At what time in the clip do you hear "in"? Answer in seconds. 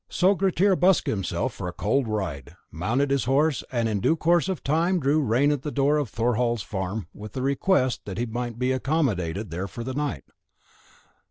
3.87-3.99